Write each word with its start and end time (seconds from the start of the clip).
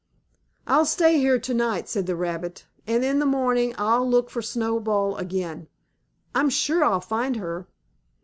"I'll 0.65 0.87
stay 0.87 1.19
here 1.19 1.37
to 1.37 1.53
night," 1.53 1.87
said 1.87 2.07
the 2.07 2.15
rabbit, 2.15 2.65
"and 2.87 3.05
in 3.05 3.19
the 3.19 3.25
morning 3.27 3.75
I'll 3.77 4.09
look 4.09 4.31
for 4.31 4.41
Snowball 4.41 5.15
again. 5.17 5.67
I'm 6.33 6.49
sure 6.49 6.83
I'll 6.83 7.01
find 7.01 7.35
her." 7.35 7.67